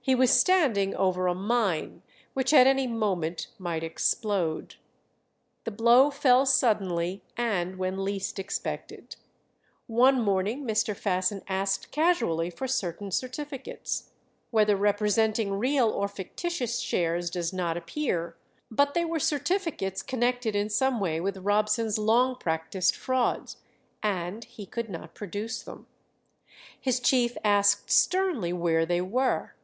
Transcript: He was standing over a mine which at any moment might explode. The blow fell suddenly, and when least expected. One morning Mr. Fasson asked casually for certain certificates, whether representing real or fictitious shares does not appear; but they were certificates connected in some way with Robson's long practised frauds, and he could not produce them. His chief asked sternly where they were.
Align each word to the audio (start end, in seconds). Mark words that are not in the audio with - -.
He 0.00 0.14
was 0.14 0.30
standing 0.30 0.94
over 0.94 1.26
a 1.26 1.34
mine 1.34 2.02
which 2.32 2.52
at 2.54 2.68
any 2.68 2.86
moment 2.86 3.48
might 3.58 3.82
explode. 3.82 4.76
The 5.64 5.72
blow 5.72 6.12
fell 6.12 6.46
suddenly, 6.46 7.24
and 7.36 7.76
when 7.76 8.04
least 8.04 8.38
expected. 8.38 9.16
One 9.88 10.20
morning 10.22 10.62
Mr. 10.64 10.94
Fasson 10.96 11.42
asked 11.48 11.90
casually 11.90 12.50
for 12.50 12.68
certain 12.68 13.10
certificates, 13.10 14.12
whether 14.52 14.76
representing 14.76 15.54
real 15.54 15.88
or 15.90 16.06
fictitious 16.06 16.78
shares 16.78 17.28
does 17.28 17.52
not 17.52 17.76
appear; 17.76 18.36
but 18.70 18.94
they 18.94 19.04
were 19.04 19.18
certificates 19.18 20.02
connected 20.02 20.54
in 20.54 20.68
some 20.68 21.00
way 21.00 21.20
with 21.20 21.38
Robson's 21.38 21.98
long 21.98 22.36
practised 22.36 22.94
frauds, 22.94 23.56
and 24.04 24.44
he 24.44 24.66
could 24.66 24.88
not 24.88 25.16
produce 25.16 25.64
them. 25.64 25.88
His 26.80 27.00
chief 27.00 27.36
asked 27.42 27.90
sternly 27.90 28.52
where 28.52 28.86
they 28.86 29.00
were. 29.00 29.54